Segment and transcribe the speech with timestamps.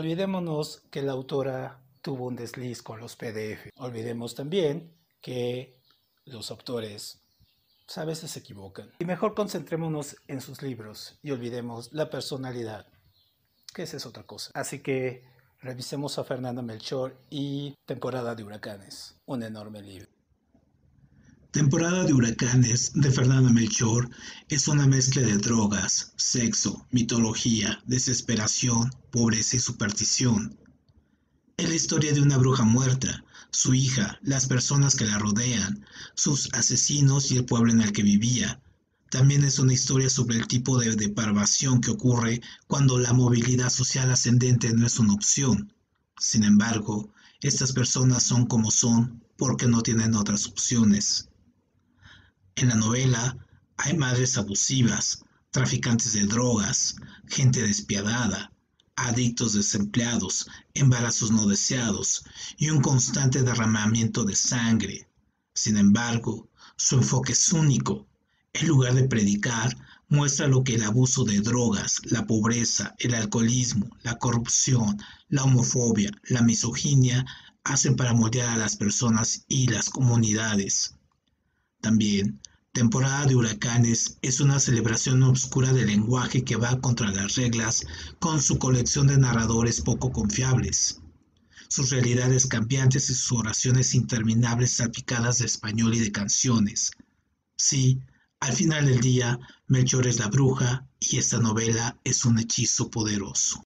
[0.00, 3.68] olvidémonos que la autora tuvo un desliz con los PDF.
[3.76, 5.78] Olvidemos también que
[6.24, 7.22] los autores
[7.96, 8.90] a veces se equivocan.
[8.98, 12.86] Y mejor concentrémonos en sus libros y olvidemos la personalidad,
[13.74, 14.50] que esa es otra cosa.
[14.54, 15.24] Así que
[15.60, 20.19] revisemos a Fernando Melchor y Temporada de Huracanes, un enorme libro.
[21.52, 24.08] Temporada de Huracanes de Fernando Melchor
[24.48, 30.56] es una mezcla de drogas, sexo, mitología, desesperación, pobreza y superstición.
[31.56, 36.48] Es la historia de una bruja muerta, su hija, las personas que la rodean, sus
[36.52, 38.62] asesinos y el pueblo en el que vivía.
[39.10, 44.08] También es una historia sobre el tipo de depravación que ocurre cuando la movilidad social
[44.12, 45.72] ascendente no es una opción.
[46.16, 51.29] Sin embargo, estas personas son como son porque no tienen otras opciones.
[52.56, 53.36] En la novela
[53.76, 56.96] hay madres abusivas, traficantes de drogas,
[57.26, 58.52] gente despiadada,
[58.96, 62.22] adictos desempleados, embarazos no deseados
[62.58, 65.08] y un constante derramamiento de sangre.
[65.54, 68.06] Sin embargo, su enfoque es único.
[68.52, 69.76] En lugar de predicar,
[70.08, 76.10] muestra lo que el abuso de drogas, la pobreza, el alcoholismo, la corrupción, la homofobia,
[76.24, 77.24] la misoginia
[77.64, 80.96] hacen para moldear a las personas y las comunidades.
[81.80, 82.40] También
[82.72, 87.84] Temporada de huracanes es una celebración obscura del lenguaje que va contra las reglas
[88.20, 91.00] con su colección de narradores poco confiables,
[91.68, 96.92] sus realidades cambiantes y sus oraciones interminables salpicadas de español y de canciones.
[97.56, 97.98] Sí,
[98.38, 103.64] al final del día, Melchor es la bruja y esta novela es un hechizo poderoso.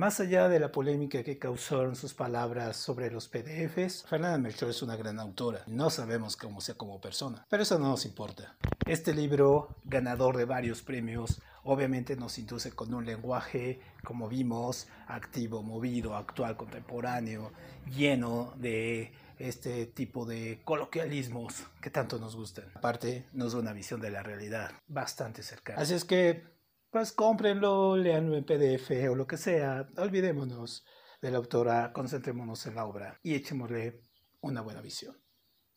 [0.00, 4.80] Más allá de la polémica que causaron sus palabras sobre los PDFs, Fernanda Melchor es
[4.80, 5.62] una gran autora.
[5.66, 8.56] No sabemos cómo sea como persona, pero eso no nos importa.
[8.86, 15.62] Este libro, ganador de varios premios, obviamente nos induce con un lenguaje, como vimos, activo,
[15.62, 17.52] movido, actual, contemporáneo,
[17.94, 22.64] lleno de este tipo de coloquialismos que tanto nos gustan.
[22.72, 25.82] Aparte, nos da una visión de la realidad bastante cercana.
[25.82, 26.58] Así es que
[26.90, 29.88] pues cómprenlo, leanlo en PDF o lo que sea.
[29.96, 30.84] Olvidémonos
[31.22, 34.00] de la autora, concentrémonos en la obra y echémosle
[34.40, 35.16] una buena visión.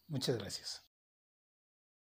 [0.08, 0.93] Muchas gracias.